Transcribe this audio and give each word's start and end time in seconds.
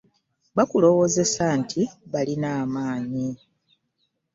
Bakulowoozesa 0.57 1.45
nti 1.59 1.81
balina 2.11 2.49
amaanyi. 2.63 3.27